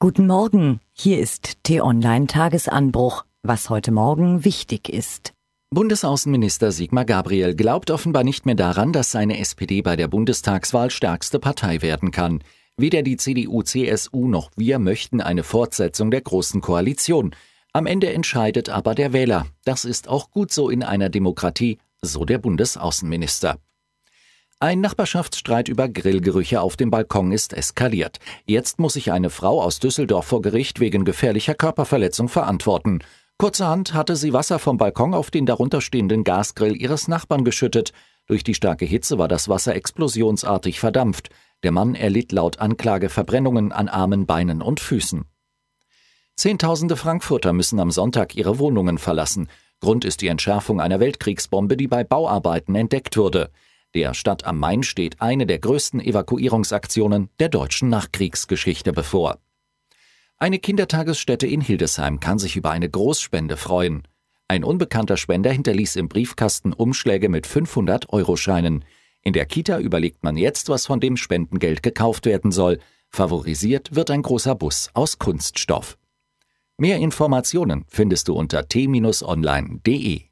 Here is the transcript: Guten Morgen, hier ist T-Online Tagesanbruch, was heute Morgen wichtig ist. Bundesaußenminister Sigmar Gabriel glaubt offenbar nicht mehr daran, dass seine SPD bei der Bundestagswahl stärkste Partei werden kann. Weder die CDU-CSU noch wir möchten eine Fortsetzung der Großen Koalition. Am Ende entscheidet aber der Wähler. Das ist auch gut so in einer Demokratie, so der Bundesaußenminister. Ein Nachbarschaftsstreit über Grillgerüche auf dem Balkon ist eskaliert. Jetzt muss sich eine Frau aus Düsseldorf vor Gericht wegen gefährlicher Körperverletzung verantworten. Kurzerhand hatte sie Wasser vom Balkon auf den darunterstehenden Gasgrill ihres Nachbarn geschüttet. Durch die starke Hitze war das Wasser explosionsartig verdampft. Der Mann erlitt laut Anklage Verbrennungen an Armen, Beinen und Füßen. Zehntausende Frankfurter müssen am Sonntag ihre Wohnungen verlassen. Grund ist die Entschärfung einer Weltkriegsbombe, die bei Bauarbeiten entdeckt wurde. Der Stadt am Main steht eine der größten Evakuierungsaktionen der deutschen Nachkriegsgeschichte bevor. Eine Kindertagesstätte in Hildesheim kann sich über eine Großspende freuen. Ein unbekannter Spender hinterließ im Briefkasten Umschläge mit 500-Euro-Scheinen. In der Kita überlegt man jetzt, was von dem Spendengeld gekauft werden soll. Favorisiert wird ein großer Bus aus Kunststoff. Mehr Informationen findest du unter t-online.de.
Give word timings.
Guten 0.00 0.28
Morgen, 0.28 0.78
hier 0.92 1.18
ist 1.18 1.64
T-Online 1.64 2.28
Tagesanbruch, 2.28 3.24
was 3.42 3.68
heute 3.68 3.90
Morgen 3.90 4.44
wichtig 4.44 4.88
ist. 4.88 5.32
Bundesaußenminister 5.70 6.70
Sigmar 6.70 7.04
Gabriel 7.04 7.56
glaubt 7.56 7.90
offenbar 7.90 8.22
nicht 8.22 8.46
mehr 8.46 8.54
daran, 8.54 8.92
dass 8.92 9.10
seine 9.10 9.40
SPD 9.40 9.82
bei 9.82 9.96
der 9.96 10.06
Bundestagswahl 10.06 10.92
stärkste 10.92 11.40
Partei 11.40 11.82
werden 11.82 12.12
kann. 12.12 12.44
Weder 12.76 13.02
die 13.02 13.16
CDU-CSU 13.16 14.28
noch 14.28 14.52
wir 14.54 14.78
möchten 14.78 15.20
eine 15.20 15.42
Fortsetzung 15.42 16.12
der 16.12 16.20
Großen 16.20 16.60
Koalition. 16.60 17.34
Am 17.72 17.86
Ende 17.86 18.12
entscheidet 18.12 18.68
aber 18.68 18.94
der 18.94 19.12
Wähler. 19.12 19.46
Das 19.64 19.84
ist 19.84 20.06
auch 20.06 20.30
gut 20.30 20.52
so 20.52 20.70
in 20.70 20.84
einer 20.84 21.08
Demokratie, 21.08 21.78
so 22.02 22.24
der 22.24 22.38
Bundesaußenminister. 22.38 23.58
Ein 24.60 24.80
Nachbarschaftsstreit 24.80 25.68
über 25.68 25.88
Grillgerüche 25.88 26.60
auf 26.60 26.76
dem 26.76 26.90
Balkon 26.90 27.30
ist 27.30 27.52
eskaliert. 27.52 28.18
Jetzt 28.44 28.80
muss 28.80 28.94
sich 28.94 29.12
eine 29.12 29.30
Frau 29.30 29.62
aus 29.62 29.78
Düsseldorf 29.78 30.26
vor 30.26 30.42
Gericht 30.42 30.80
wegen 30.80 31.04
gefährlicher 31.04 31.54
Körperverletzung 31.54 32.28
verantworten. 32.28 32.98
Kurzerhand 33.36 33.94
hatte 33.94 34.16
sie 34.16 34.32
Wasser 34.32 34.58
vom 34.58 34.76
Balkon 34.76 35.14
auf 35.14 35.30
den 35.30 35.46
darunterstehenden 35.46 36.24
Gasgrill 36.24 36.74
ihres 36.74 37.06
Nachbarn 37.06 37.44
geschüttet. 37.44 37.92
Durch 38.26 38.42
die 38.42 38.54
starke 38.54 38.84
Hitze 38.84 39.16
war 39.16 39.28
das 39.28 39.48
Wasser 39.48 39.76
explosionsartig 39.76 40.80
verdampft. 40.80 41.28
Der 41.62 41.70
Mann 41.70 41.94
erlitt 41.94 42.32
laut 42.32 42.58
Anklage 42.58 43.10
Verbrennungen 43.10 43.70
an 43.70 43.88
Armen, 43.88 44.26
Beinen 44.26 44.60
und 44.60 44.80
Füßen. 44.80 45.24
Zehntausende 46.34 46.96
Frankfurter 46.96 47.52
müssen 47.52 47.78
am 47.78 47.92
Sonntag 47.92 48.34
ihre 48.34 48.58
Wohnungen 48.58 48.98
verlassen. 48.98 49.48
Grund 49.80 50.04
ist 50.04 50.20
die 50.20 50.26
Entschärfung 50.26 50.80
einer 50.80 50.98
Weltkriegsbombe, 50.98 51.76
die 51.76 51.86
bei 51.86 52.02
Bauarbeiten 52.02 52.74
entdeckt 52.74 53.16
wurde. 53.16 53.52
Der 53.94 54.14
Stadt 54.14 54.44
am 54.44 54.58
Main 54.58 54.82
steht 54.82 55.20
eine 55.20 55.46
der 55.46 55.58
größten 55.58 56.00
Evakuierungsaktionen 56.00 57.30
der 57.40 57.48
deutschen 57.48 57.88
Nachkriegsgeschichte 57.88 58.92
bevor. 58.92 59.38
Eine 60.36 60.58
Kindertagesstätte 60.58 61.46
in 61.46 61.60
Hildesheim 61.60 62.20
kann 62.20 62.38
sich 62.38 62.56
über 62.56 62.70
eine 62.70 62.88
Großspende 62.88 63.56
freuen. 63.56 64.06
Ein 64.46 64.62
unbekannter 64.62 65.16
Spender 65.16 65.50
hinterließ 65.50 65.96
im 65.96 66.08
Briefkasten 66.08 66.72
Umschläge 66.72 67.28
mit 67.28 67.46
500-Euro-Scheinen. 67.46 68.84
In 69.22 69.32
der 69.32 69.46
Kita 69.46 69.78
überlegt 69.80 70.22
man 70.22 70.36
jetzt, 70.36 70.68
was 70.68 70.86
von 70.86 71.00
dem 71.00 71.16
Spendengeld 71.16 71.82
gekauft 71.82 72.24
werden 72.24 72.52
soll. 72.52 72.78
Favorisiert 73.10 73.94
wird 73.94 74.10
ein 74.10 74.22
großer 74.22 74.54
Bus 74.54 74.90
aus 74.94 75.18
Kunststoff. 75.18 75.98
Mehr 76.76 76.98
Informationen 76.98 77.84
findest 77.88 78.28
du 78.28 78.34
unter 78.34 78.68
t-online.de. 78.68 80.27